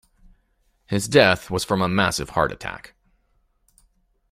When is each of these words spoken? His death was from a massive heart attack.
His 0.87 1.07
death 1.07 1.51
was 1.51 1.63
from 1.63 1.79
a 1.83 1.87
massive 1.87 2.31
heart 2.31 2.51
attack. 2.51 2.95